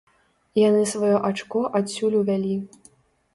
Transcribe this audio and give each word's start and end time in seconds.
Яны 0.59 0.81
сваё 0.93 1.17
ачко 1.29 1.61
адсюль 1.81 2.17
увялі. 2.21 2.57